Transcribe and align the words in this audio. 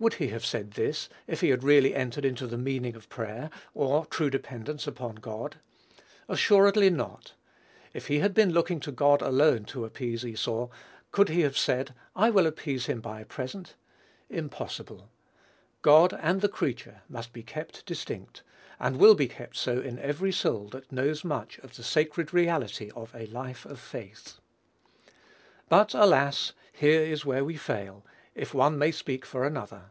Would 0.00 0.14
he 0.14 0.28
have 0.28 0.46
said 0.46 0.74
this 0.74 1.08
if 1.26 1.40
he 1.40 1.48
had 1.48 1.64
really 1.64 1.92
entered 1.92 2.24
into 2.24 2.46
the 2.46 2.56
meaning 2.56 2.94
of 2.94 3.08
prayer, 3.08 3.50
or 3.74 4.06
true 4.06 4.30
dependence 4.30 4.86
upon 4.86 5.16
God? 5.16 5.56
Assuredly 6.28 6.88
not. 6.88 7.34
If 7.92 8.06
he 8.06 8.20
had 8.20 8.32
been 8.32 8.52
looking 8.52 8.78
to 8.78 8.92
God 8.92 9.22
alone 9.22 9.64
to 9.64 9.84
appease 9.84 10.24
Esau, 10.24 10.68
could 11.10 11.30
he 11.30 11.40
have 11.40 11.58
said, 11.58 11.94
"I 12.14 12.30
will 12.30 12.46
appease 12.46 12.86
him 12.86 13.00
by 13.00 13.20
a 13.20 13.24
present?" 13.26 13.74
Impossible: 14.30 15.10
God 15.82 16.16
and 16.22 16.42
the 16.42 16.48
creature 16.48 17.02
must 17.08 17.32
be 17.32 17.42
kept 17.42 17.84
distinct, 17.84 18.44
and 18.78 18.98
will 19.00 19.16
be 19.16 19.26
kept 19.26 19.56
so 19.56 19.80
in 19.80 19.98
every 19.98 20.30
soul 20.30 20.68
that 20.68 20.92
knows 20.92 21.24
much 21.24 21.58
of 21.64 21.74
the 21.74 21.82
sacred 21.82 22.32
reality 22.32 22.92
of 22.94 23.12
a 23.16 23.26
life 23.26 23.64
of 23.66 23.80
faith. 23.80 24.38
But, 25.68 25.92
alas! 25.92 26.52
here 26.72 27.00
is 27.02 27.26
where 27.26 27.44
we 27.44 27.56
fail, 27.56 28.06
if 28.34 28.54
one 28.54 28.78
may 28.78 28.92
speak 28.92 29.26
for 29.26 29.44
another. 29.44 29.82